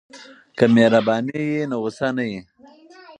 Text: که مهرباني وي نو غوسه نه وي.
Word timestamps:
که 0.57 0.65
مهرباني 0.75 1.39
وي 1.49 1.59
نو 1.69 1.75
غوسه 1.83 2.07
نه 2.17 2.23
وي. 2.29 2.39